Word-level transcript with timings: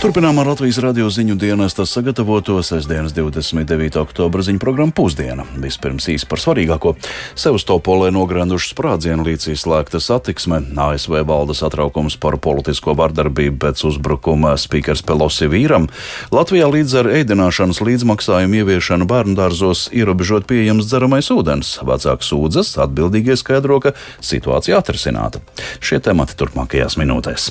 Turpinām 0.00 0.38
ar 0.40 0.48
Latvijas 0.48 0.78
radio 0.80 1.10
ziņu 1.12 1.34
dienesta 1.36 1.84
sagatavoto 1.84 2.54
sestdienas 2.64 3.12
29. 3.12 3.98
oktobra 4.00 4.40
ziņu 4.40 4.56
programmu 4.62 4.94
pusdiena. 4.96 5.44
Vispirms 5.60 6.06
īsi 6.08 6.24
par 6.24 6.40
svarīgāko. 6.40 6.94
Sevastopolē 7.36 8.08
nogranduši 8.16 8.70
sprādzienu 8.72 9.26
līdz 9.26 9.50
izslēgta 9.52 10.00
satiksme. 10.00 10.62
ASV 10.72 11.18
valda 11.28 11.52
satraukums 11.58 12.16
par 12.16 12.38
politisko 12.40 12.94
vardarbību 12.96 13.60
pēc 13.60 13.82
uzbrukuma 13.90 14.54
spīkers 14.56 15.04
Pelosi 15.04 15.50
vīram. 15.52 15.90
Latvijā 16.32 16.70
līdz 16.72 16.96
ar 17.02 17.10
ēdināšanas 17.18 17.82
līdzmaksājumu 17.84 18.62
ieviešanu 18.62 19.04
bērndārzos 19.10 19.90
ierobežot 19.92 20.48
pieejams 20.48 20.88
dzeramais 20.88 21.28
ūdens. 21.28 21.74
Vecāks 21.84 22.32
sūdzas, 22.32 22.72
atbildīgie 22.86 23.36
skaidro, 23.36 23.82
ka 23.84 23.92
situācija 24.24 24.80
atrisināta. 24.80 25.44
Šie 25.84 26.00
temati 26.00 26.40
turpmākajās 26.40 26.96
minūtēs. 26.96 27.50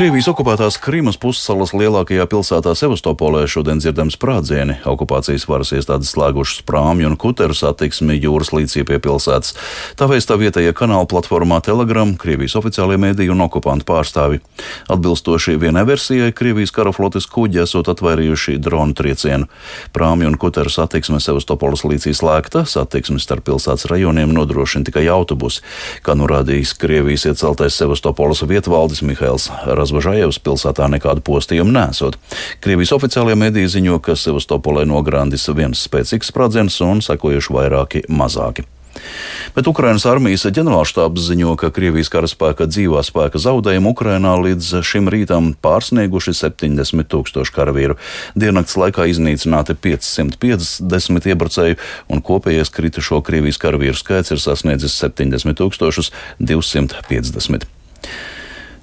Krievijas 0.00 0.30
okupētās 0.30 0.78
Krimas 0.80 1.18
pussalas 1.20 1.74
lielākajā 1.76 2.24
pilsētā 2.32 2.72
Sevastopolē 2.72 3.42
šodien 3.44 3.82
dzirdami 3.82 4.14
sprādzieni. 4.14 4.78
Okupācijas 4.88 5.42
varas 5.44 5.74
iestādes 5.76 6.14
slēgušas 6.14 6.62
prāmju 6.64 7.10
un 7.10 7.18
kuteru 7.20 7.52
satiksmi 7.52 8.16
jūras 8.16 8.48
līcī 8.56 8.86
pie 8.88 8.96
pilsētas. 8.96 9.52
Tā 10.00 10.08
vēstā 10.08 10.38
vietējie 10.40 10.72
kanāla 10.78 11.04
platformā 11.04 11.58
Telegram, 11.66 12.14
Krievijas 12.16 12.56
oficiālie 12.56 12.96
mēdīji 12.96 13.34
un 13.34 13.44
okupantu 13.44 13.84
pārstāvi. 13.90 14.40
Atbilstoši 14.88 15.58
vienai 15.60 15.84
versijai, 15.84 16.32
Krievijas 16.32 16.72
kara 16.72 16.94
flotes 16.96 17.28
kuģi 17.28 17.60
esot 17.66 17.92
atvairījuši 17.92 18.56
dronu 18.56 18.96
triecienu. 18.96 19.50
Prāmju 19.92 20.32
un 20.32 20.40
kuteru 20.40 20.72
satiksme 20.72 21.20
Sevastopolas 21.20 21.84
līcī 21.84 22.14
slēgta, 22.16 22.64
satiksmi 22.64 23.20
starp 23.20 23.50
pilsētas 23.52 23.90
rajoniem 23.92 24.32
nodrošina 24.32 24.88
tikai 24.88 25.04
autobusi, 25.12 25.60
kā 26.00 26.16
norādījis 26.16 26.72
Krievijas 26.80 27.28
ieceltais 27.34 27.76
Sevastopolas 27.76 28.46
vietvaldes 28.48 29.04
Mihails 29.04 29.52
Razovs. 29.68 29.89
Razvažājevas 29.90 30.38
pilsētā 30.46 30.86
nekādu 30.86 31.22
postījumu 31.26 31.72
nesot. 31.74 32.14
Krievijas 32.62 32.92
oficiālajie 32.94 33.38
mediji 33.40 33.70
ziņo, 33.74 33.98
ka 33.98 34.14
Sevastopolē 34.14 34.84
nograndis 34.86 35.48
viens 35.50 35.82
spēcīgs 35.82 36.30
sprādziens 36.30 36.76
un 36.86 37.02
sekojuši 37.02 37.56
vairāki 37.56 38.04
mazāki. 38.06 38.62
Bet 39.54 39.66
Ukrainas 39.66 40.04
armijas 40.06 40.46
ģenerālštābs 40.46 41.26
ziņo, 41.26 41.56
ka 41.58 41.72
Krievijas 41.74 42.10
karaspēka 42.12 42.68
dzīvā 42.70 43.02
spēka 43.06 43.42
zaudējumi 43.42 43.90
Ukrainā 43.90 44.36
līdz 44.44 44.80
šim 44.86 45.10
rītam 45.10 45.52
pārsnieguši 45.58 46.36
70 46.38 47.10
tūkstoši 47.10 47.54
karavīru. 47.58 47.98
Diennakts 48.38 48.78
laikā 48.78 49.10
iznīcināti 49.10 49.74
550 49.74 51.30
iebrucēju, 51.34 51.78
un 52.14 52.22
kopējais 52.22 52.70
kritušo 52.78 53.24
Krievijas 53.26 53.58
karavīru 53.62 53.98
skaits 53.98 54.34
ir 54.36 54.42
sasniedzis 54.42 54.98
70 55.02 55.58
250. 56.38 57.66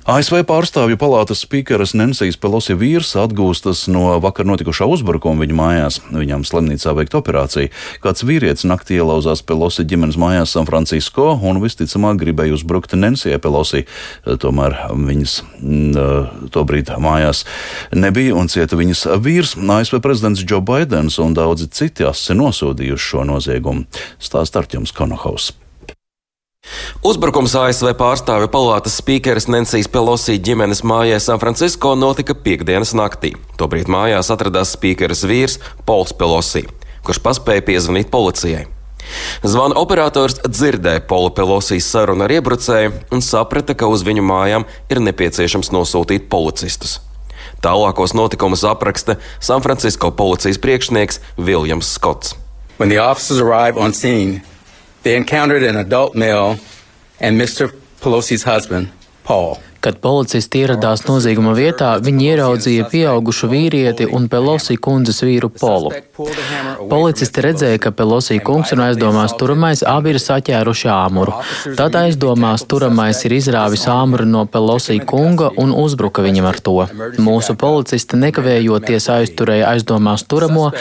ASV 0.07 0.45
pārstāvju 0.47 0.95
palātas 0.95 1.41
spīkeres 1.43 1.91
Nensijas 1.99 2.37
Pelosi 2.39 2.77
vīrs 2.79 3.09
atgūstas 3.19 3.81
no 3.91 4.13
vakar 4.23 4.47
notikušā 4.47 4.85
uzbrukuma 4.87 5.43
viņa 5.43 5.57
mājās. 5.59 5.97
Viņam 6.15 6.45
slimnīcā 6.47 6.93
veikt 6.95 7.17
operāciju. 7.19 7.73
Kāds 8.05 8.23
vīrietis 8.23 8.63
naktī 8.71 9.01
ielauzās 9.01 9.43
Pelosi 9.43 9.83
ģimenes 9.83 10.15
mājās 10.15 10.55
San 10.55 10.69
Francisco 10.69 11.33
un 11.35 11.59
visticamāk 11.59 12.21
gribēja 12.23 12.55
uzbrukt 12.55 12.95
Nensijai 12.95 13.41
Pelosi. 13.43 13.83
Tomēr 14.23 14.79
viņas 14.95 15.37
mm, 15.59 16.49
tobrīd 16.55 16.95
mājās 17.03 17.43
nebija 17.91 18.39
un 18.39 18.47
cieta 18.47 18.79
viņas 18.79 19.09
vīrs. 19.19 19.57
ASV 19.59 19.99
prezidents 19.99 20.47
Joe 20.47 20.63
Bidenis 20.63 21.19
un 21.19 21.35
daudzi 21.35 21.67
citi 21.67 22.07
asi 22.07 22.31
nosodījuši 22.39 23.11
šo 23.11 23.27
noziegumu. 23.27 23.83
Stāst 24.23 24.55
Arķums 24.55 24.95
Konohaus. 24.95 25.51
Uzbrukums 27.05 27.55
ASV 27.55 27.93
pārstāvju 27.97 28.49
palātas 28.51 28.97
spīkeres 29.01 29.47
Nensijas 29.51 29.89
Pelosi 29.91 30.37
ģimenes 30.43 30.83
mājā 30.87 31.19
San 31.23 31.41
Francisco 31.41 31.93
notika 31.95 32.35
piekdienas 32.35 32.95
naktī. 32.97 33.35
Tobrīd 33.59 33.91
mājās 33.91 34.31
atradās 34.33 34.73
spīkeres 34.75 35.23
vīrs 35.29 35.59
Pols 35.87 36.15
Pelosi, 36.17 36.65
kurš 37.07 37.21
paspēja 37.23 37.65
piezvanīt 37.69 38.11
policijai. 38.13 38.65
Zvana 39.43 39.77
operators 39.79 40.39
dzirdēja 40.43 41.05
Pola 41.07 41.31
Pelosijas 41.31 41.87
sarunu 41.93 42.25
ar 42.25 42.33
iebrucēju 42.37 42.93
un 43.15 43.23
saprata, 43.23 43.75
ka 43.77 43.87
uz 43.87 44.03
viņu 44.07 44.25
mājām 44.25 44.67
ir 44.91 45.01
nepieciešams 45.05 45.71
nosūtīt 45.75 46.27
policistus. 46.31 46.97
Tālākos 47.63 48.13
notikumus 48.17 48.65
apraksta 48.67 49.17
San 49.39 49.63
Francisco 49.65 50.11
policijas 50.11 50.59
priekšnieks 50.61 51.21
Viljams 51.37 51.93
Skots. 51.95 52.35
When 52.77 52.89
the 52.89 52.99
officers 53.01 53.39
arrived 53.41 53.79
on 53.79 53.93
scene, 53.93 54.41
They 55.07 55.15
encountered 55.15 55.63
an 55.63 55.77
adult 55.77 56.15
male 56.15 56.59
and 57.21 57.39
Mr. 57.39 57.73
Pelosi's 58.01 58.43
husband, 58.43 58.91
Paul. 59.23 59.63
Kad 59.81 59.99
policisti 60.01 60.63
ieradās 60.63 61.03
nozieguma 61.05 61.53
vietā, 61.57 61.91
viņi 62.01 62.31
ieraudzīja 62.31 62.87
pieaugušu 62.91 63.49
vīrieti 63.51 64.07
un 64.09 64.25
Pelosi 64.31 64.77
kundzes 64.81 65.21
vīru 65.21 65.51
Polu. 65.53 65.91
Policisti 66.89 67.43
redzēja, 67.45 67.77
ka 67.81 67.91
Pelosi 67.93 68.39
kungs 68.41 68.73
un 68.73 68.81
aizdomās 68.87 69.35
turamais 69.37 69.83
abi 69.85 70.15
ir 70.15 70.19
saķēruši 70.21 70.89
āmuru. 70.89 71.35
Tad 71.77 71.97
aizdomās 71.99 72.65
turamais 72.69 73.21
ir 73.27 73.35
izrāvis 73.37 73.85
āmuru 73.91 74.25
no 74.25 74.45
Pelosi 74.49 74.97
kunga 75.11 75.51
un 75.61 75.75
uzbruka 75.77 76.25
viņam 76.25 76.49
ar 76.49 76.59
to. 76.65 76.75
Mūsu 77.21 77.53
policisti 77.59 78.17
nekavējoties 78.17 79.09
aizturēja 79.13 79.69
aizdomās 79.75 80.25
turamo, 80.25 80.71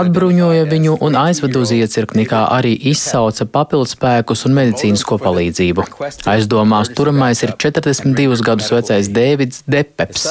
atbruņoja 0.00 0.66
viņu 0.70 0.98
un 1.06 1.18
aizveda 1.22 1.62
uz 1.62 1.74
iecirkni, 1.76 2.26
kā 2.30 2.42
arī 2.50 2.74
izsauca 2.90 3.46
papildspēkus 3.46 4.46
un 4.48 4.58
medicīnisko 4.58 5.20
palīdzību. 5.22 5.86
Aizdomās 6.34 6.90
turamais 6.98 7.46
ir 7.46 7.54
42 7.54 8.39
gadus 8.46 8.70
vecais 8.74 9.10
Dēvids 9.12 9.64
Depeps. 9.70 10.28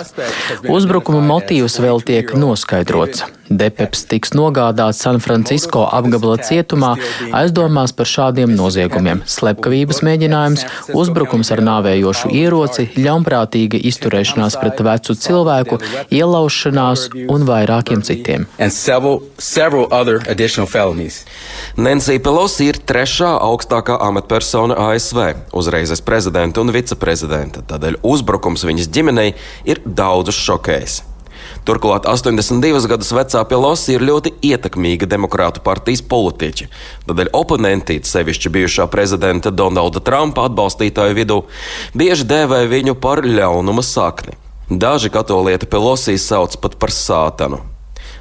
Uzbrukuma 0.69 1.21
motīvs 1.25 1.79
vēl 1.83 2.03
tiek 2.05 2.35
noskaidrots. 2.37 3.25
Depeps 3.49 4.05
tiks 4.09 4.35
nogādāts 4.37 5.01
San 5.01 5.19
Francisco 5.19 5.85
apgabala 5.89 6.37
cietumā 6.45 6.93
aizdomās 7.33 7.93
par 7.97 8.05
šādiem 8.09 8.53
noziegumiem- 8.53 9.23
slepkavības 9.35 10.03
mēģinājums, 10.05 10.65
uzbrukums 10.93 11.51
ar 11.51 11.63
nāvējošu 11.65 12.29
ieroci, 12.29 12.89
ļaunprātīga 12.95 13.81
izturēšanās 13.89 14.59
pret 14.61 14.77
vecu 14.85 15.15
cilvēku, 15.25 15.79
ielaušanās 16.11 17.09
un 17.29 17.45
vairākiem 17.49 18.03
citiem. 18.05 18.45
Nancy 21.77 22.19
Pelosi 22.19 22.69
ir 22.69 22.79
trešā 22.85 23.33
augstākā 23.41 23.97
amatpersona 23.99 24.75
ASV, 24.75 25.35
uzreizes 25.53 26.01
prezidenta 26.01 26.61
un 26.61 26.71
viceprezidenta, 26.71 27.61
tādēļ 27.61 28.01
uzbrukums 28.03 28.63
viņas 28.63 28.91
ģimenei 28.93 29.33
ir 29.65 29.81
daudzus 29.85 30.35
šokējis. 30.35 31.01
Turklāt 31.67 32.07
82 32.09 32.87
gadus 32.89 33.11
vecā 33.13 33.43
Pelosi 33.49 33.95
ir 33.95 34.05
ļoti 34.05 34.33
ietekmīga 34.49 35.09
demokrātu 35.09 35.63
partijas 35.65 36.01
politiķe. 36.01 36.69
Tādēļ 37.07 37.31
oponenti, 37.37 37.99
sevišķi 38.03 38.51
bijušā 38.55 38.87
prezidenta 38.91 39.51
Donalda 39.53 40.01
Trumpa 40.03 40.47
atbalstītāju 40.49 41.17
vidū, 41.17 41.39
bieži 41.93 42.27
dēvē 42.29 42.63
viņu 42.71 42.95
par 43.01 43.23
ļaunuma 43.25 43.85
sakni. 43.85 44.37
Daži 44.69 45.09
katolieti 45.09 45.65
Pelosi 45.65 46.17
sauc 46.21 46.57
pat 46.61 46.77
par 46.77 46.93
sātanu. 46.93 47.63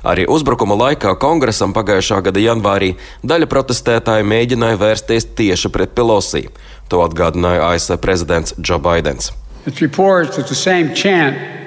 Arī 0.07 0.25
uzbrukuma 0.31 0.77
laikā 0.79 1.17
kongresam 1.21 1.75
pagājušā 1.77 2.23
gada 2.29 2.41
janvārī 2.41 2.95
daļa 3.27 3.49
protestētāju 3.51 4.25
mēģināja 4.31 4.79
vērsties 4.81 5.29
tieši 5.37 5.73
pret 5.75 5.93
Pelosi. 5.99 6.47
To 6.89 7.03
atgādināja 7.05 7.67
ASV 7.75 7.99
prezidents 8.01 8.55
Joe 8.57 8.79
Bidenis. 8.81 9.33
It's 9.67 9.83
reports 9.83 10.37
that 10.37 10.49
the 10.49 10.55
same 10.55 10.95
chant 10.95 11.58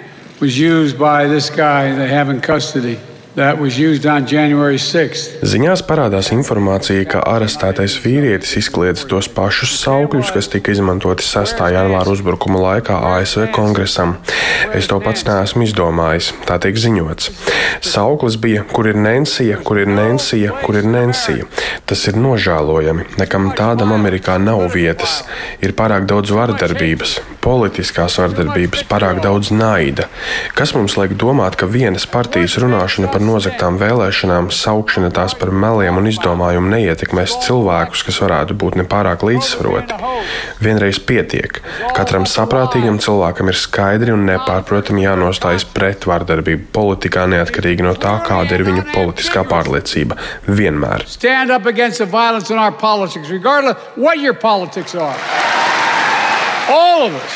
Ziņās 5.48 5.86
parādās 5.88 6.34
informācija, 6.36 7.06
ka 7.14 7.22
arestētais 7.32 7.94
vīrietis 8.04 8.58
izkliedz 8.60 9.06
tos 9.08 9.30
pašus 9.32 9.78
saukļus, 9.80 10.34
kas 10.36 10.52
tika 10.52 10.74
izmantoti 10.74 11.24
6. 11.24 11.62
janvāra 11.72 12.12
uzbrukuma 12.12 12.60
laikā 12.60 12.98
ASV 13.14 13.48
kongresam. 13.56 14.18
Es 14.76 14.92
to 14.92 15.00
pats 15.00 15.24
neesmu 15.30 15.64
izdomājis, 15.64 16.34
tā 16.50 16.60
tiek 16.60 16.76
ziņots. 16.76 17.32
Sauklis 17.88 18.36
bija, 18.42 18.66
kur 18.68 18.92
ir 18.92 19.00
Nensija, 19.00 19.62
kur 19.64 19.80
ir 19.80 19.88
Nensija, 19.88 20.52
kur 20.66 20.82
ir 20.82 20.90
Nensija. 20.92 21.48
Tas 21.88 22.04
ir 22.12 22.20
nožēlojami. 22.20 23.14
Nekam 23.22 23.54
tādam 23.56 23.96
Amerikā 23.96 24.36
nav 24.44 24.68
vietas. 24.76 25.22
Ir 25.64 25.72
pārāk 25.78 26.04
daudz 26.12 26.36
vardarbības, 26.36 27.22
politiskās 27.42 28.18
vardarbības, 28.22 28.84
pārāk 28.90 29.22
daudz 29.24 29.52
naida. 29.54 30.08
Kas 30.58 30.74
mums 30.76 30.96
liek 31.00 31.16
domāt, 31.20 31.58
ka 31.60 31.70
vienas 31.70 32.06
partijas 32.10 32.58
runāšana 32.62 33.10
par 33.12 33.24
nozagtām 33.26 33.80
vēlēšanām, 33.82 34.52
saukšana 34.54 35.12
tās 35.16 35.36
par 35.38 35.52
meliem 35.52 35.98
un 36.00 36.10
izdomājumu 36.12 36.72
neietekmēs 36.76 37.40
cilvēkus, 37.46 38.06
kas 38.08 38.22
varētu 38.24 38.58
būt 38.62 38.78
nepārāk 38.82 39.26
līdzsvaroti. 39.28 39.98
Vienreiz 40.62 41.02
pietiek. 41.02 41.62
Katram 41.98 42.28
saprātīgam 42.30 43.00
cilvēkam 43.02 43.52
ir 43.52 43.60
skaidri 43.60 44.14
un 44.16 44.28
nepārprotami 44.30 45.06
jānostājas 45.08 45.66
pret 45.74 46.06
vardarbību 46.10 46.70
politikā, 46.76 47.26
neatkarīgi 47.32 47.88
no 47.88 47.96
tā, 47.98 48.18
kāda 48.28 48.58
ir 48.58 48.66
viņu 48.70 48.88
politiskā 48.94 49.46
pārliecība. 49.50 50.20
Vienmēr. 50.48 51.08
Stand 51.10 51.52
up 51.52 51.66
against 51.66 52.04
the 52.04 52.06
violence 52.06 52.54
in 52.54 52.58
our 52.58 52.72
politics, 52.72 53.30
regardless 53.30 53.78
what 53.96 54.20
your 54.20 54.34
politics 54.34 54.96
are. 54.96 55.71
All 56.72 57.08
of 57.08 57.14
us. 57.16 57.32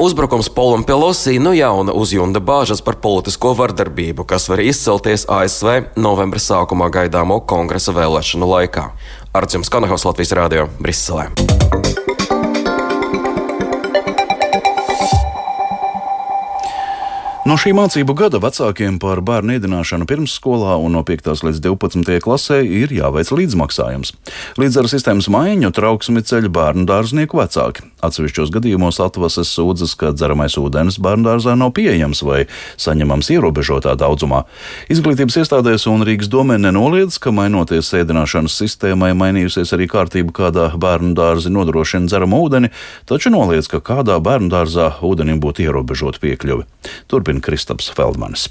Uzbrukums 0.00 0.48
Polam 0.48 0.82
Pelosī 0.84 1.38
nu 1.38 1.52
jauna 1.54 1.92
uzjunda 1.94 2.40
bāžas 2.42 2.82
par 2.82 2.96
politisko 3.02 3.52
vardarbību, 3.58 4.26
kas 4.26 4.48
var 4.50 4.62
izcelties 4.62 5.26
ASV 5.30 5.94
novembra 5.98 6.42
sākumā 6.42 6.90
gaidāmo 6.90 7.38
kongresa 7.46 7.94
vēlēšanu 7.94 8.50
laikā. 8.50 8.88
Arcījums 9.38 9.70
Kanahaus 9.70 10.06
Latvijas 10.08 10.34
Rādio 10.38 10.66
Briselē. 10.82 11.28
No 17.48 17.54
šī 17.56 17.70
mācību 17.72 18.12
gada 18.12 18.36
vecākiem 18.44 18.98
par 19.00 19.22
bērnu 19.24 19.54
ēdināšanu 19.54 20.04
pirmsskolā 20.10 20.74
un 20.84 20.92
no 20.92 21.00
5. 21.06 21.30
līdz 21.46 21.62
12. 21.64 22.18
klasē 22.20 22.58
ir 22.60 22.92
jāveic 22.92 23.30
līdzmaksājums. 23.32 24.12
Līdz 24.60 24.76
ar 24.82 24.88
sistēmas 24.92 25.30
maiņu 25.32 25.70
trauksmi 25.72 26.20
ceļ 26.28 26.50
bērnu 26.52 26.84
dārznieku 26.90 27.40
vecāki. 27.40 27.86
Atsevišķos 28.04 28.52
gadījumos 28.54 29.00
atvases 29.02 29.50
sūdzas, 29.50 29.96
ka 29.98 30.12
dzeramais 30.14 30.54
ūdens 30.60 31.00
bērnu 31.02 31.26
dārzā 31.26 31.56
nav 31.58 31.72
pieejams 31.74 32.22
vai 32.26 32.44
saņemams 32.78 33.30
ierobežotā 33.34 33.96
daudzumā. 33.98 34.44
Izglītības 34.92 35.40
iestādēs 35.42 35.88
un 35.90 36.06
Rīgas 36.06 36.30
domē 36.30 36.60
nenoliedz, 36.62 37.18
ka 37.18 37.34
mainoties 37.34 37.90
ēdināšanas 37.98 38.54
sistēmai 38.62 39.10
mainījusies 39.18 39.74
arī 39.74 39.90
kārtība, 39.90 40.36
kādā 40.44 40.68
bērnu 40.78 41.16
dārzi 41.18 41.50
nodrošina 41.50 42.06
dzeramo 42.06 42.38
ūdeni, 42.46 42.70
taču 43.10 43.34
noliedz, 43.34 43.70
ka 43.72 43.82
kādā 43.82 44.20
bērnu 44.22 44.52
dārzā 44.54 44.92
ūdenim 45.02 45.42
būtu 45.42 45.66
ierobežota 45.66 46.22
piekļuve. 46.22 46.70
Turpin 47.10 47.42
Kristaps 47.42 47.90
Feldmanis. 47.90 48.46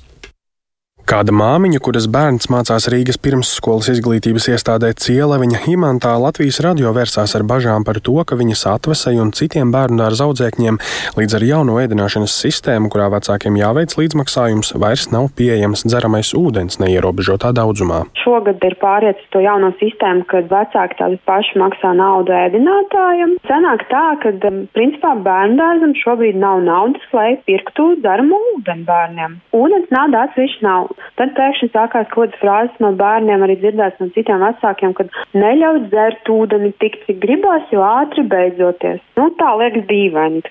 Kāda 1.07 1.31
māmiņa, 1.31 1.79
kuras 1.79 2.03
bērns 2.11 2.49
mācās 2.51 2.89
Rīgas 2.91 3.15
pirmsskolas 3.23 3.87
izglītības 3.93 4.49
iestādē 4.51 4.89
Cieleviņa 4.99 5.61
Himantā, 5.63 6.09
Latvijas 6.19 6.57
radio 6.65 6.89
vērsās 6.91 7.31
ar 7.37 7.45
bažām 7.47 7.85
par 7.87 8.01
to, 8.03 8.17
ka 8.27 8.35
viņas 8.35 8.65
atvesai 8.73 9.13
un 9.23 9.31
citiem 9.31 9.71
bērnu 9.71 10.01
dārza 10.01 10.25
audzēkņiem 10.27 10.79
līdz 11.15 11.35
ar 11.37 11.45
jauno 11.47 11.77
ēdināšanas 11.79 12.35
sistēmu, 12.43 12.91
kurā 12.91 13.07
vecākiem 13.13 13.55
jāveic 13.55 13.95
līdzmaksājums, 13.95 14.73
vairs 14.83 15.05
nav 15.13 15.29
pieejams 15.39 15.85
dzeramais 15.87 16.33
ūdens 16.35 16.81
neierobežotā 16.83 17.53
daudzumā. 17.55 18.01
Šogad 18.25 18.59
ir 18.67 18.75
pāriet 18.83 19.23
uz 19.23 19.31
to 19.31 19.45
jauno 19.45 19.71
sistēmu, 19.79 20.27
kad 20.27 20.51
vecāki 20.51 20.99
tādi 20.99 21.21
paši 21.31 21.63
maksā 21.63 21.93
naudu 22.01 22.35
ēdinātājiem. 22.35 23.37
Sanāk 23.47 23.87
tā, 23.93 24.03
ka 24.25 24.35
um, 24.51 24.59
principā 24.75 25.15
bērnu 25.23 25.55
dārzam 25.63 25.95
šobrīd 26.03 26.43
nav 26.43 26.67
naudas, 26.67 27.07
lai 27.15 27.31
pirktu 27.47 27.93
dzeramo 28.03 28.43
ūdeni 28.57 28.83
bērniem. 28.91 29.39
Ūdens 29.55 29.87
nav 29.95 30.11
atsevišķi 30.27 30.67
nav. 30.67 30.96
Tad 31.17 31.33
pēkšņi 31.37 31.69
sākās 31.73 32.09
kaut 32.13 32.31
kādas 32.31 32.41
frāzes 32.41 32.81
no 32.83 32.91
bērniem, 32.97 33.43
arī 33.45 33.57
dzirdēts 33.61 34.01
no 34.01 34.09
citiem 34.15 34.43
vecākiem, 34.45 34.93
ka 34.97 35.07
neļauj 35.37 35.83
dzert 35.91 36.31
ūdeni 36.33 36.73
tik, 36.81 36.99
cik 37.07 37.21
gribās, 37.23 37.65
jo 37.73 37.85
ātri 37.85 38.25
beidzoties. 38.27 39.01
Nu, 39.19 39.31
tā 39.39 39.53
liekas 39.61 39.87
dīvaini. 39.89 40.43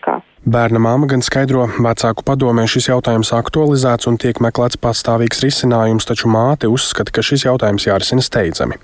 Bērna 0.47 0.79
māma 0.79 1.09
gan 1.11 1.25
skaidro, 1.27 1.65
vecāku 1.83 2.23
padomē 2.23 2.69
šis 2.71 2.87
jautājums 2.87 3.33
aktualizēts 3.35 4.07
un 4.07 4.15
tiek 4.23 4.39
meklēts 4.39 4.79
pastāvīgs 4.79 5.41
risinājums, 5.43 6.05
taču 6.07 6.29
māte 6.31 6.69
uzskata, 6.71 7.11
ka 7.11 7.25
šis 7.27 7.49
jautājums 7.49 7.89
jārisina 7.89 8.23
steidzami. 8.23 8.79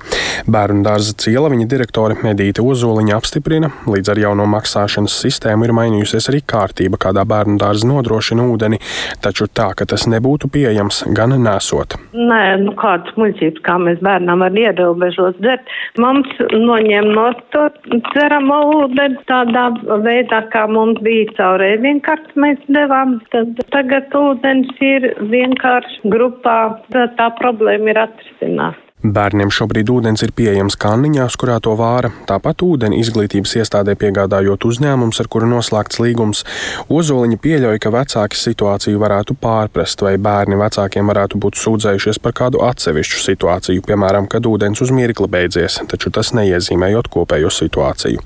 Bērnu 0.51 0.83
dārza 0.83 1.15
ciela 1.23 1.53
viņa 1.53 1.69
direktore 1.71 2.17
Medīte 2.25 2.65
Ozoliņa 2.67 3.15
apstiprina, 3.15 3.71
līdz 3.87 4.11
ar 4.11 4.21
jauno 4.25 4.47
maksāšanas 4.51 5.15
sistēmu 5.23 5.69
ir 5.69 5.75
mainījusies 5.79 6.27
arī 6.33 6.41
kārtība, 6.51 6.99
kādā 7.07 7.23
bērnu 7.31 7.55
dārza 7.63 7.87
nodrošina 7.87 8.49
ūdeni, 8.51 8.83
taču 9.23 9.47
tā, 9.47 9.69
ka 9.79 9.87
tas 9.87 10.09
nebūtu 10.11 10.51
pieejams, 10.51 11.05
gan 11.15 11.37
nesot. 11.47 11.95
Nē, 12.11 12.43
nu 12.65 12.75
kādas 12.83 13.15
muļķības, 13.15 13.63
kā 13.63 13.79
mēs 13.87 14.03
bērnam 14.03 14.43
var 14.43 14.59
ierobežot 14.65 15.39
dzert. 15.39 15.71
Mums 16.03 16.27
noņem 16.51 17.15
no 17.15 17.31
to 17.55 17.69
dzeramo 18.11 18.61
ūdeni 18.81 19.23
tādā 19.31 19.69
veidā, 20.03 20.43
kā 20.51 20.67
mums 20.67 20.99
bija 21.07 21.31
caur 21.39 21.52
caur 21.53 21.63
ēdienkarti 21.67 22.41
mēs 22.41 22.61
devām, 22.73 23.19
tad 23.33 23.59
tagad 23.75 24.15
ūdens 24.17 24.71
ir 24.81 25.09
vienkārši 25.33 26.13
grupā, 26.15 26.57
tā 27.19 27.29
problēma 27.41 27.93
ir 27.93 28.01
atrisināta. 28.07 28.82
Bērniem 29.03 29.51
šobrīd 29.51 29.89
ūdens 29.91 30.23
ir 30.23 30.31
pieejams 30.31 30.77
kanniņās, 30.79 31.35
kurā 31.35 31.57
to 31.59 31.73
vāra. 31.75 32.13
Tāpat 32.29 32.63
ūdeni 32.63 33.01
izglītības 33.03 33.57
iestādē 33.59 33.97
piegādājot 33.99 34.63
uzņēmums, 34.69 35.19
ar 35.19 35.29
kuru 35.33 35.49
noslēgts 35.51 35.99
līgums. 35.99 36.45
Ozoliņa 36.87 37.39
pieļauj, 37.43 37.81
ka 37.83 37.91
vecāki 37.91 38.39
situāciju 38.39 39.01
varētu 39.03 39.35
pārprast, 39.43 40.05
vai 40.07 40.15
bērni 40.23 40.55
vecākiem 40.61 41.11
varētu 41.11 41.41
būt 41.43 41.59
sūdzējušies 41.59 42.21
par 42.23 42.37
kādu 42.39 42.63
atsevišķu 42.63 43.25
situāciju, 43.25 43.83
piemēram, 43.89 44.29
kad 44.31 44.47
ūdens 44.47 44.85
uz 44.87 44.95
mirkli 44.95 45.27
beidzies, 45.27 45.81
taču 45.91 46.15
tas 46.15 46.31
neiezīmējot 46.39 47.11
kopējo 47.11 47.51
situāciju. 47.51 48.23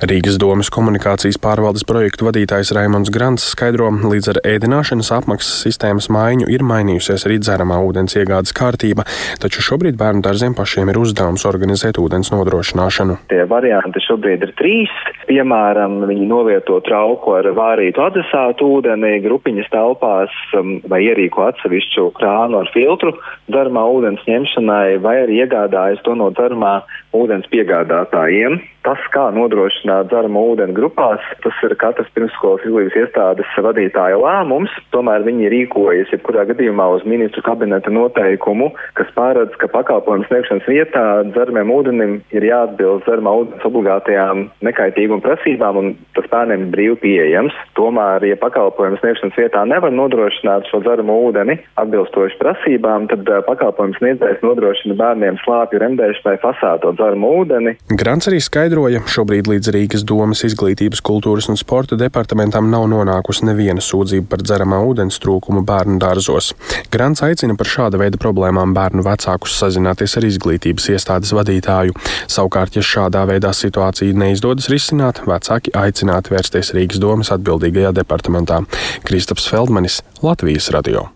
Rīgas 0.00 0.40
domas 0.40 0.72
komunikācijas 0.72 1.36
pārvaldes 1.44 1.84
projektu 1.84 2.30
vadītājs 2.30 2.72
Raimons 2.72 3.12
Grants 3.12 3.50
skaidro, 3.52 3.92
līdz 3.92 4.32
ar 4.32 4.42
ēdināšanas 4.54 5.12
apmaksas 5.20 5.60
sistēmas 5.68 6.08
maiņu 6.08 6.48
ir 6.56 6.64
mainījusies 6.64 7.28
arī 7.28 7.38
dzeramā 7.44 7.82
ūdens 7.84 8.16
iegādes 8.16 8.56
kārtība, 8.56 9.04
taču 9.44 9.60
šobrīd 9.68 10.00
bērnu 10.06 10.22
dārziem 10.22 10.54
pašiem 10.54 10.90
ir 10.92 10.98
uzdevums 11.00 11.44
organizēt 11.48 11.98
ūdens 11.98 12.30
nodrošināšanu. 12.30 13.18
Tie 13.32 13.42
varianti 13.50 14.02
šobrīd 14.04 14.44
ir 14.46 14.52
trīs. 14.58 14.92
Piemēram, 15.26 15.98
viņi 16.06 16.28
novieto 16.30 16.78
trauku 16.86 17.34
ar 17.34 17.48
vārītu 17.56 18.04
adresātu 18.04 18.68
ūdeni 18.76 19.16
grupiņas 19.24 19.72
telpās 19.72 20.36
um, 20.54 20.76
vai 20.86 21.02
ierīko 21.08 21.48
atsevišķu 21.48 22.12
krānu 22.20 22.62
ar 22.62 22.70
filtru 22.74 23.16
darbā 23.50 23.82
ūdens 23.96 24.22
ņemšanai 24.28 25.00
vai 25.02 25.16
arī 25.24 25.42
iegādājas 25.42 26.04
to 26.06 26.14
no 26.14 26.30
darbā 26.34 26.78
ūdens 27.16 27.50
piegādātājiem. 27.50 28.60
Tas, 28.86 29.02
kā 29.10 29.24
nodrošināt 29.34 30.12
dzeramo 30.12 30.44
ūdeni 30.52 30.76
grupās, 30.76 31.22
tas 31.42 31.56
ir 31.66 31.74
katras 31.80 32.10
pirmsskolas 32.14 32.62
izglītības 32.62 33.00
iestādes 33.00 33.56
vadītāja 33.66 34.20
lēmums. 34.22 34.70
Tomēr 34.94 35.24
viņi 35.26 35.50
rīkojas 35.50 36.12
jebkurā 36.14 36.44
gadījumā 36.52 36.86
uz 36.94 37.02
ministru 37.08 37.42
kabineta 37.42 37.90
noteikumu, 37.90 38.70
kas 38.94 39.10
pārēdz, 39.18 39.58
ka 39.58 39.70
pakalpojumu 39.96 40.28
sniegšanas 40.28 40.68
vietā 40.68 41.04
dzeramiem 41.32 41.70
ūdenim 41.72 42.12
ir 42.34 42.44
jāatbilst 42.44 43.06
dzeramā 43.06 43.32
ūdens 43.40 43.66
obligātajām 43.66 44.44
nekaitīguma 44.66 45.24
prasībām 45.24 45.80
un 45.80 45.92
tas 46.16 46.28
bērniem 46.30 46.66
ir 46.66 46.72
brīvi 46.74 46.98
pieejams. 47.02 47.56
Tomēr, 47.78 48.24
ja 48.28 48.36
pakalpojumu 48.40 49.00
sniegšanas 49.00 49.38
vietā 49.40 49.64
nevar 49.68 49.94
nodrošināt 49.94 50.68
šo 50.70 50.82
dzeramo 50.84 51.16
ūdeni 51.28 51.58
atbilstoši 51.80 52.38
prasībām, 52.42 53.08
tad 53.12 53.28
pakalpojumu 53.48 53.96
sniedzējs 53.98 54.44
nodrošina 54.44 54.98
bērniem 55.00 55.40
slāpju 55.44 55.80
remdēšanai 55.82 56.36
fasāto 56.44 56.92
dzeramo 56.96 57.32
ūdeni. 57.40 57.76
Grants 57.96 58.28
arī 58.30 58.42
skaidro, 58.44 58.66
skaidroja, 58.66 59.00
šobrīd 59.08 59.46
līdz 59.48 59.70
Rīgas 59.72 60.02
domas 60.04 60.42
izglītības, 60.44 61.00
kultūras 61.00 61.46
un 61.48 61.56
sporta 61.56 61.96
departamentam 61.96 62.66
nav 62.70 62.88
nonākusi 62.90 63.46
neviena 63.46 63.80
sūdzība 63.80 64.26
par 64.28 64.42
dzeramā 64.44 64.82
ūdens 64.84 65.16
trūkumu 65.22 65.62
bērnu 65.64 65.96
dārzos. 66.02 66.52
Grants 66.92 67.22
aicina 67.22 67.56
par 67.56 67.70
šāda 67.70 68.00
veida 68.00 68.18
problēmām 68.20 68.74
bērnu 68.76 69.04
vecākus 69.06 69.54
sazināties 69.56 69.85
ar 70.18 70.28
izglītības 70.28 70.88
iestādes 70.94 71.34
vadītāju. 71.36 71.96
Savukārt, 72.30 72.78
ja 72.78 72.84
šādā 72.86 73.26
veidā 73.28 73.52
situācija 73.56 74.16
neizdodas 74.16 74.70
risināt, 74.72 75.24
vecāki 75.28 75.74
aicināti 75.76 76.34
vērsties 76.34 76.74
Rīgas 76.76 77.02
domas 77.02 77.32
atbildīgajā 77.36 77.94
departamentā. 78.00 78.62
Kristaps 79.06 79.48
Feldmanis, 79.50 80.02
Latvijas 80.22 80.70
radio. 80.74 81.08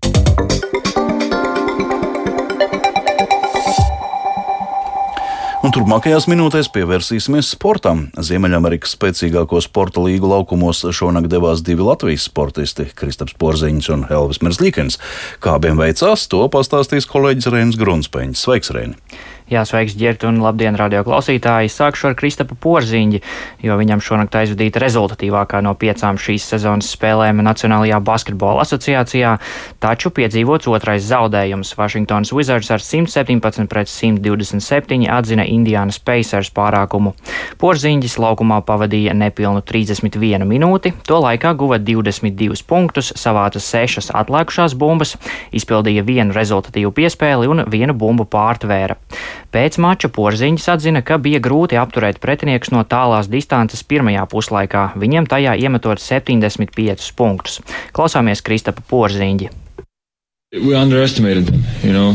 Un 5.61 5.75
turpmākajās 5.76 6.25
minūtēs 6.25 6.71
pievērsīsimies 6.73 7.50
sportam. 7.52 8.07
Ziemeļamerikas 8.17 8.95
spēcīgāko 8.97 9.61
sporta 9.61 10.00
līgu 10.00 10.31
laukumos 10.31 10.81
šonakt 10.97 11.29
devās 11.29 11.61
divi 11.61 11.85
Latvijas 11.85 12.25
sportisti- 12.31 12.87
Kristaps 12.99 13.37
Porziņš 13.37 13.90
un 13.93 14.07
Elvis 14.09 14.40
Merzlīkens. 14.40 14.97
Kā 15.38 15.59
abiem 15.61 15.76
veicās, 15.76 16.25
to 16.33 16.40
pastāstīs 16.49 17.05
kolēģis 17.05 17.52
Reinis 17.52 17.76
Grunspeņš. 17.76 18.40
Sveiks, 18.40 18.73
Reini! 18.73 18.97
Jā, 19.50 19.64
sveiks, 19.66 19.97
ģērbti 19.99 20.28
un 20.28 20.37
labdien, 20.45 20.76
radio 20.78 21.00
klausītāji. 21.02 21.73
Sākšu 21.75 22.12
ar 22.12 22.14
Kristapu 22.14 22.54
Porziņģi, 22.62 23.19
jo 23.66 23.78
viņam 23.80 23.99
šonakt 23.99 24.37
aizvadīta 24.38 24.78
rezultatīvākā 24.78 25.59
no 25.66 25.73
piecām 25.75 26.21
šīs 26.23 26.45
sezonas 26.52 26.87
spēlēm 26.95 27.42
Nacionālajā 27.42 27.99
basketbola 28.07 28.62
asociācijā, 28.62 29.33
taču 29.83 30.12
piedzīvots 30.14 30.71
otrais 30.71 31.02
zaudējums. 31.09 31.73
Washingtonas 31.75 32.30
Wizards 32.30 32.71
ar 32.71 32.85
117 32.85 33.66
pret 33.73 33.90
127 33.90 35.11
atzina 35.11 35.49
Indiānas 35.50 35.99
Pacers 35.99 36.52
pārākumu. 36.54 37.16
Porziņģis 37.59 38.16
laukumā 38.23 38.61
pavadīja 38.71 39.16
nepilnu 39.19 39.64
31 39.66 40.47
minūti, 40.47 40.95
to 41.11 41.19
laikā 41.26 41.57
guva 41.59 41.80
22 41.83 42.62
punktus, 42.71 43.11
savāca 43.19 43.59
6 43.59 44.14
atlikušās 44.14 44.78
bumbas, 44.78 45.19
izpildīja 45.50 46.07
vienu 46.07 46.38
rezultatīvu 46.38 46.95
piespēli 47.02 47.50
un 47.50 47.66
vienu 47.66 47.99
bumbu 47.99 48.30
pārtvēra. 48.30 49.00
Pēc 49.55 49.79
mača 49.83 50.11
Porziņš 50.13 50.69
atzina, 50.75 51.03
ka 51.03 51.19
bija 51.23 51.41
grūti 51.43 51.79
apturēt 51.81 52.21
pretiniekus 52.23 52.75
no 52.75 52.85
tālās 52.85 53.31
distances 53.33 53.83
pirmajā 53.83 54.27
puslaikā, 54.31 54.91
viņiem 55.01 55.31
tajā 55.31 55.57
iemetot 55.65 56.03
75 56.03 57.11
punktus. 57.17 57.59
Klausāmies 57.97 58.45
Kristapa 58.47 58.85
Porziņģi. 58.93 59.51
Them, 60.50 60.90
you 61.87 61.92
know, 61.95 62.11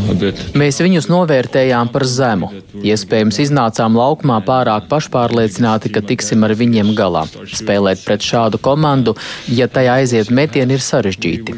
Mēs 0.60 0.82
viņus 0.84 1.06
novērtējām 1.08 1.88
par 1.88 2.04
zemu. 2.04 2.50
Iespējams, 2.84 3.38
iznācām 3.46 3.94
laukumā 3.96 4.42
pārāk 4.44 4.90
pašpārliecināti, 4.92 5.88
ka 5.96 6.02
tiksim 6.04 6.44
ar 6.44 6.52
viņiem 6.60 6.90
galā. 6.98 7.22
Spēlēt 7.32 8.04
pret 8.04 8.28
šādu 8.28 8.60
komandu, 8.60 9.14
ja 9.48 9.70
tajā 9.72 9.94
aiziet 10.02 10.34
metieni, 10.36 10.76
ir 10.76 10.84
sarežģīti. 10.84 11.56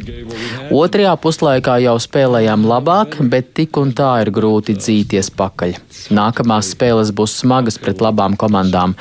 Otrajā 0.69 1.15
puslaikā 1.17 1.79
jau 1.81 1.96
spēlējām 1.98 2.69
labāk, 2.69 3.17
bet 3.25 3.55
tik 3.57 3.81
un 3.81 3.96
tā 3.98 4.12
ir 4.27 4.29
grūti 4.38 4.77
dzīties 4.77 5.34
pakaļ. 5.34 5.74
Nākamās 6.13 6.75
spēles 6.77 7.10
būs 7.10 7.39
smagas 7.41 7.81
pret 7.81 8.05
labām 8.05 8.38
komandām. 8.38 8.93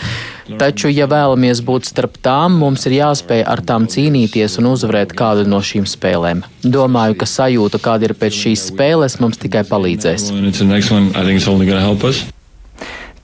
Taču, 0.47 0.87
ja 0.95 1.09
vēlamies 1.11 1.59
būt 1.67 1.89
starp 1.91 2.21
tām, 2.23 2.61
mums 2.61 2.87
ir 2.87 2.95
jāspēj 3.01 3.43
ar 3.51 3.63
tām 3.67 3.89
cīnīties 3.91 4.61
un 4.61 4.71
uzvarēt 4.71 5.17
kādu 5.19 5.43
no 5.51 5.59
šīm 5.59 5.89
spēlēm. 5.91 6.45
Domāju, 6.63 7.19
ka 7.19 7.27
sajūta, 7.27 7.83
kāda 7.83 8.11
ir 8.11 8.15
pēc 8.15 8.39
šīs 8.45 8.69
spēles, 8.71 9.19
mums 9.23 9.43
tikai 9.43 9.67
palīdzēs. 9.67 10.31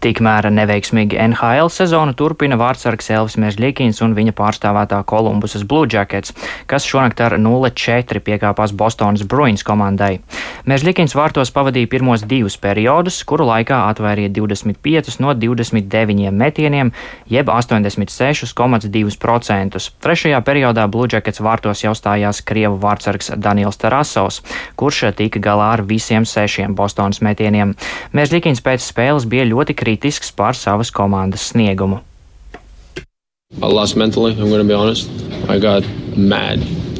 Tikmēr 0.02 0.48
neveiksmīgi 0.50 1.14
NHL 1.14 1.68
sezonu 1.70 2.10
turpina 2.18 2.56
vārdsargs 2.58 3.06
Elvis 3.14 3.36
Mežģīkins 3.38 4.02
un 4.02 4.16
viņa 4.16 4.32
pārstāvētā 4.34 4.96
Kolumbusas 5.06 5.62
Blue 5.62 5.86
Jackets, 5.86 6.34
kas 6.66 6.82
šonakt 6.90 7.22
ar 7.22 7.38
0-4 7.38 8.18
piekāpās 8.26 8.74
Bostonas 8.74 9.22
Bruins 9.22 9.62
komandai. 9.62 10.18
Mežģīkins 10.66 11.14
vārtos 11.14 11.54
pavadīja 11.54 11.86
pirmos 11.92 12.26
divus 12.26 12.58
periodus, 12.58 13.22
kuru 13.22 13.46
laikā 13.46 13.78
atvairīja 13.92 14.34
25 14.40 15.22
no 15.22 15.36
29 15.38 16.34
metieniem, 16.34 16.90
jeb 17.30 17.46
86,2%. 17.54 19.78
Trešajā 20.02 20.42
periodā 20.42 20.90
Blue 20.90 21.06
Jackets 21.06 21.38
vārtos 21.46 21.86
jau 21.86 21.94
stājās 21.94 22.42
Krievu 22.42 22.74
vārdsargs 22.82 23.38
Daniels 23.38 23.78
Tarasovs, 23.78 24.42
kurš 24.74 25.14
tika 25.14 25.38
galā 25.38 25.78
ar 25.78 25.86
visiem 25.86 26.26
sešiem 26.26 26.74
Bostonas 26.74 27.22
metieniem. 27.22 27.78
Mežģīkins 28.10 28.58
pēc 28.66 28.82
spēles 28.82 29.30
bija 29.30 29.46
ļoti 29.46 29.78
kritisks 29.78 29.91
kritisks 29.92 30.32
par 30.32 30.56
savas 30.56 30.90
komandas 30.90 31.52
sniegumu. 31.52 32.00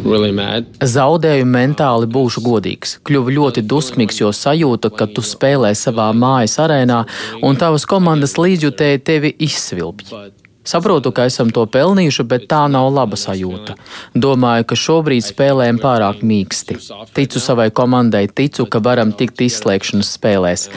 Really 0.05 0.33
Zaudēju 0.83 1.47
mentāli, 1.47 2.09
būšu 2.11 2.43
godīgs. 2.43 2.97
Kļuvu 3.07 3.37
ļoti 3.37 3.63
dusmīgs, 3.71 4.19
jo 4.19 4.33
sajūta, 4.35 4.91
ka 4.91 5.07
tu 5.07 5.23
spēlē 5.23 5.71
savā 5.79 6.11
mājas 6.11 6.59
arēnā 6.59 7.05
un 7.47 7.57
tavas 7.57 7.87
komandas 7.87 8.35
līdzjutēji 8.35 9.05
tevi 9.07 9.35
izsvilpj. 9.47 10.42
Saprotu, 10.65 11.11
ka 11.11 11.27
esam 11.27 11.51
to 11.51 11.65
pelnījuši, 11.67 12.25
bet 12.31 12.45
tā 12.51 12.61
nav 12.71 12.93
laba 12.95 13.19
sajūta. 13.19 13.75
Domāju, 14.15 14.69
ka 14.71 14.79
šobrīd 14.79 15.27
spēlējam 15.27 15.81
pārāk 15.83 16.23
mīksti. 16.23 16.79
Ticu 17.17 17.43
savai 17.43 17.73
komandai, 17.75 18.29
ticu, 18.31 18.69
ka 18.71 18.79
varam 18.85 19.11
tikt 19.19 19.43
izslēgšanas 19.49 20.15
spēlēs. 20.19 20.69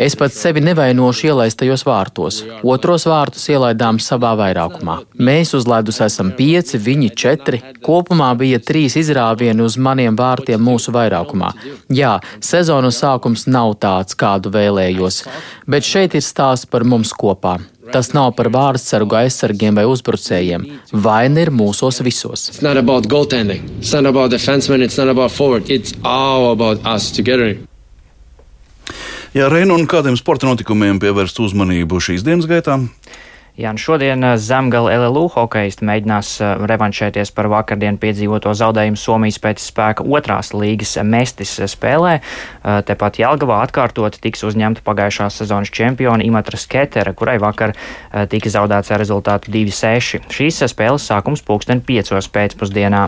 Es 0.00 0.16
pats 0.16 0.36
sevi 0.40 0.60
nevainošu 0.64 1.28
ielaistajos 1.30 1.84
vārtos. 1.88 2.42
Otros 2.64 3.04
vārtus 3.08 3.48
ielaidām 3.52 4.00
savā 4.00 4.32
vairākumā. 4.40 4.98
Mēs 5.20 5.52
uz 5.56 5.68
ledus 5.68 6.00
esam 6.04 6.32
pieci, 6.36 6.80
viņi 6.80 7.10
četri. 7.24 7.60
Kopumā 7.84 8.32
bija 8.36 8.60
trīs 8.60 8.96
izrāvieni 9.00 9.64
uz 9.64 9.76
maniem 9.76 10.16
vārtiem 10.16 10.60
mūsu 10.60 10.92
vairākumā. 10.96 11.52
Jā, 11.92 12.18
sezonas 12.40 13.00
sākums 13.00 13.46
nav 13.48 13.76
tāds, 13.80 14.16
kādu 14.16 14.52
vēlējos, 14.52 15.24
bet 15.68 15.88
šeit 15.88 16.16
ir 16.16 16.24
stāsts 16.24 16.68
par 16.68 16.84
mums 16.88 17.12
kopā. 17.16 17.58
Tas 17.90 18.12
nav 18.14 18.30
par 18.38 18.46
vārdsargu 18.54 19.16
aizsargiem 19.18 19.74
vai 19.74 19.82
uzbrucējiem. 19.90 20.68
Vaina 20.92 21.42
ir 21.42 21.50
mūsos 21.50 21.98
visos. 22.06 22.46
It's 22.52 22.62
not 22.62 22.78
about 22.78 23.08
goaltending. 23.10 23.64
It's 23.80 23.90
not 23.92 24.06
about 24.06 24.30
defensemen. 24.30 24.84
It's 24.86 24.98
not 25.00 25.10
about 25.10 25.34
forward. 25.34 25.66
It's 25.70 25.96
all 26.04 26.52
about 26.52 26.86
us 26.86 27.10
together. 27.10 27.56
Jā, 29.32 29.48
Reina, 29.48 29.74
un 29.74 29.88
kādiem 29.88 30.14
sporta 30.20 30.46
notikumiem 30.46 31.00
pievērst 31.02 31.38
uzmanību 31.40 31.98
šīs 32.04 32.22
dienas 32.26 32.46
gaitā? 32.46 32.76
Jā, 33.52 33.68
un 33.68 33.76
šodien 33.76 34.24
eh, 34.24 34.38
Zemgala 34.40 34.94
LLU 34.96 35.26
hokeisti 35.34 35.84
mēģinās 35.84 36.28
eh, 36.40 36.52
revanšēties 36.70 37.34
par 37.36 37.50
vakardien 37.52 37.98
piedzīvoto 38.00 38.54
zaudējumu 38.56 38.96
Somijas 38.96 39.36
pēc 39.44 39.60
spēka 39.60 40.06
otrās 40.08 40.54
līgas 40.56 40.94
mestis 41.04 41.52
spēlē. 41.74 42.14
Eh, 42.22 42.78
tepat 42.88 43.20
Jelgavā 43.20 43.58
atkārtot 43.66 44.16
tiks 44.24 44.46
uzņemta 44.48 44.80
pagājušās 44.86 45.36
sezonas 45.42 45.68
čempiona 45.68 46.24
Imatra 46.24 46.56
Sketera, 46.56 47.12
kurai 47.12 47.36
vakar 47.42 47.74
tika 48.32 48.48
zaudēts 48.52 48.92
ar 48.92 49.00
rezultātu 49.02 49.52
2-6. 49.52 50.24
Šīs 50.32 50.62
spēles 50.72 51.04
sākums 51.10 51.44
pulksten 51.44 51.84
5 51.84 52.32
pēcpusdienā. 52.32 53.04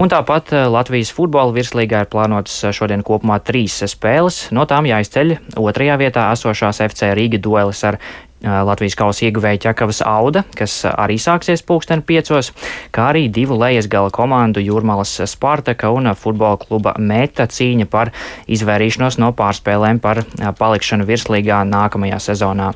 Un 0.00 0.12
tāpat 0.12 0.54
Latvijas 0.72 1.12
futbola 1.12 1.52
virslīgā 1.52 2.04
ir 2.04 2.12
plānotas 2.12 2.72
šodien 2.72 3.04
kopumā 3.04 3.42
trīs 3.44 3.82
spēles. 3.92 4.46
No 4.56 4.64
tām 4.68 4.88
jāizceļ 4.88 5.36
otrajā 5.60 6.00
vietā 6.00 6.30
esošās 6.32 6.80
FC 6.88 7.12
Rīga 7.16 7.40
duelis 7.42 7.84
ar 7.88 8.00
Latvijas 8.42 8.96
kausa 8.98 9.26
ieguvēja 9.28 9.60
ķekavas 9.68 10.00
auda, 10.06 10.42
kas 10.58 10.80
arī 10.90 11.14
sāksies 11.22 11.62
pulksten 11.66 12.02
piecos, 12.02 12.50
kā 12.94 13.08
arī 13.12 13.28
divu 13.30 13.54
lejas 13.60 13.86
gala 13.90 14.10
komandu 14.14 14.62
Jūrmalas 14.62 15.14
Spartaka 15.30 15.92
un 15.94 16.10
futbola 16.18 16.58
kluba 16.58 16.94
Meta 16.98 17.46
cīņa 17.46 17.86
par 17.92 18.10
izvairīšanos 18.50 19.20
no 19.22 19.30
pārspēlēm 19.38 20.00
par 20.02 20.24
palikšanu 20.58 21.06
virslīgā 21.06 21.60
nākamajā 21.70 22.18
sezonā. 22.26 22.72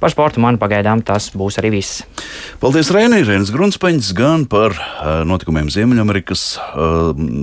Par 0.00 0.14
sportu 0.14 0.40
man 0.40 0.56
pagaidām 0.60 1.04
tas 1.04 1.28
būs 1.36 1.60
arī 1.60 1.74
viss. 1.76 2.00
Paldies, 2.62 2.88
Rēnī, 2.94 3.20
Rēnis 3.28 3.52
Grunspeņš, 3.52 4.12
gan 4.16 4.46
par 4.50 4.76
notikumiem 5.28 5.68
Ziemeļamerikas 5.72 6.46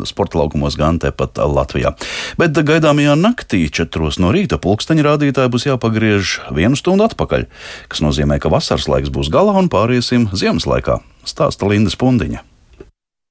sporta 0.09 0.41
laukumos, 0.41 0.79
gan 0.79 0.97
tepat 1.03 1.37
Latvijā. 1.37 1.93
Bet 2.41 2.57
gaidāmajā 2.57 3.13
naktī, 3.21 3.63
4 3.69 4.17
no 4.23 4.33
rīta, 4.33 4.57
pulksteņa 4.61 5.05
rādītāji 5.11 5.53
būs 5.53 5.69
jāpagriež 5.69 6.37
vienu 6.57 6.79
stundu 6.79 7.05
atpakaļ 7.05 7.45
kas 7.91 8.03
nozīmē, 8.05 8.39
ka 8.41 8.51
vasaras 8.53 8.89
laiks 8.91 9.13
būs 9.13 9.31
galā 9.33 9.55
un 9.59 9.71
pāriesim 9.71 10.29
ziemas 10.33 10.67
laikā, 10.69 11.01
stāsta 11.27 11.69
Linda 11.69 11.93
Spundiņa. 11.93 12.43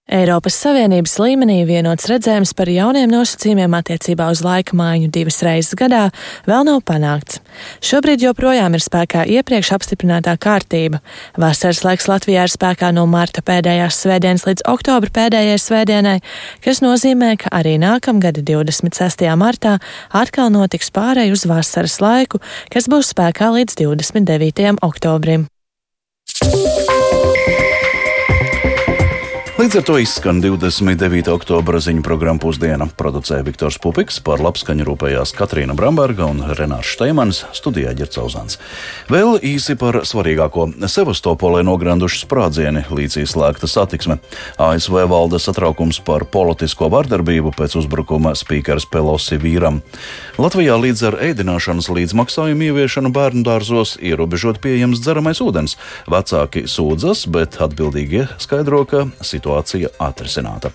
Eiropas 0.06 0.54
Savienības 0.62 1.16
līmenī 1.18 1.64
vienots 1.66 2.06
redzējums 2.06 2.52
par 2.54 2.68
jauniem 2.70 3.10
nosacījumiem 3.10 3.72
attiecībā 3.74 4.28
uz 4.30 4.38
laika 4.46 4.76
maiņu 4.78 5.08
divas 5.10 5.40
reizes 5.42 5.74
gadā 5.74 6.04
vēl 6.46 6.62
nav 6.68 6.78
panākts. 6.86 7.40
Šobrīd 7.82 8.22
joprojām 8.22 8.76
ir 8.78 8.84
spēkā 8.84 9.24
iepriekš 9.34 9.72
apstiprinātā 9.74 10.36
kārtība. 10.38 11.00
Vasaras 11.34 11.82
laiks 11.82 12.06
Latvijā 12.06 12.46
ir 12.46 12.54
spēkā 12.54 12.92
no 12.94 13.02
marta 13.10 13.42
pēdējās 13.42 13.98
svētdienas 14.04 14.46
līdz 14.46 14.66
oktobra 14.70 15.10
pēdējai 15.18 15.58
svētdienai, 15.64 16.20
kas 16.62 16.84
nozīmē, 16.86 17.32
ka 17.42 17.50
arī 17.58 17.74
nākamgada 17.82 18.46
26. 18.46 19.26
martā 19.34 19.80
atkal 20.14 20.54
notiks 20.54 20.94
pārēj 20.94 21.34
uz 21.34 21.48
vasaras 21.50 21.98
laiku, 21.98 22.38
kas 22.70 22.86
būs 22.86 23.10
spēkā 23.10 23.50
līdz 23.58 23.82
29. 23.82 24.78
oktobrim. 24.86 25.50
Līdz 29.56 29.78
ar 29.78 29.84
to 29.88 29.94
izskan 29.96 30.42
29. 30.44 31.30
oktobra 31.32 31.78
ziņu 31.80 32.02
programma 32.04 32.36
pusdiena. 32.36 32.84
Producēja 32.92 33.40
Viktors 33.40 33.78
Pupiks, 33.80 34.18
par 34.20 34.42
labskaņu 34.44 34.84
rūpējās 34.84 35.30
Katrīna 35.32 35.72
Bramberga 35.72 36.26
un 36.28 36.42
Renārs 36.58 36.90
Šteimans, 36.92 37.38
studijā 37.56 37.94
Ģercauzāns. 37.96 38.58
Vēl 39.08 39.38
īsi 39.40 39.72
par 39.80 40.02
svarīgāko. 40.04 40.66
Sevastopolē 40.92 41.62
nogranduši 41.64 42.20
sprādzieni, 42.26 42.82
līdz 42.92 43.16
izslēgta 43.22 43.64
satiksme. 43.64 44.18
ASV 44.60 44.98
valda 45.08 45.40
satraukums 45.40 46.02
par 46.04 46.26
politisko 46.28 46.90
vardarbību 46.92 47.54
pēc 47.56 47.78
uzbrukuma 47.80 48.34
spīkers 48.36 48.84
Pelosi 48.92 49.40
vīram. 49.40 49.80
Latvijā 50.36 50.76
līdz 50.84 51.06
ar 51.08 51.18
ēdināšanas 51.30 51.88
līdzmaksājumu 51.96 52.68
ieviešanu 52.68 53.08
bērnu 53.08 53.40
dārzos 53.48 53.96
ierobežot 54.04 54.60
pieejams 54.60 55.00
dzeramais 55.00 55.40
ūdens. 55.40 55.78
Vecāki 56.12 56.66
sūdzas, 56.68 57.24
bet 57.32 57.56
atbildīgie 57.64 58.28
skaidro, 58.36 58.84
ka 58.84 59.06
situācija 59.24 59.45
situācija 59.46 59.94
atrisināta. 60.02 60.74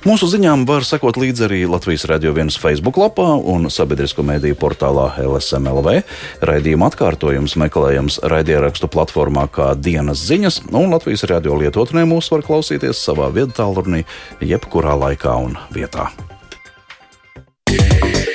Mūsu 0.00 0.30
ziņām 0.32 0.62
var 0.64 0.86
sekot 0.86 1.18
līdzi 1.20 1.44
arī 1.44 1.58
Latvijas 1.68 2.06
Radio 2.08 2.32
1 2.32 2.56
Facebook 2.56 2.96
lapā 2.96 3.34
un 3.36 3.68
sabiedrisko 3.68 4.24
mediju 4.24 4.56
portālā 4.56 5.10
LSMLV. 5.20 5.98
Raidījuma 6.40 6.88
atkārtojums 6.88 7.58
meklējams 7.60 8.22
raidierakstu 8.32 8.88
platformā 8.88 9.44
kā 9.52 9.74
dienas 9.76 10.24
ziņas, 10.24 10.62
un 10.72 10.88
Latvijas 10.94 11.26
radio 11.28 11.58
lietotnē 11.60 12.06
mūs 12.08 12.32
var 12.32 12.46
klausīties 12.46 12.96
savā 12.96 13.28
viedtālrunī 13.34 14.06
jebkurā 14.40 14.96
laikā 15.04 15.36
un 15.36 15.60
vietā. 15.74 16.08
Yeah. 17.70 18.29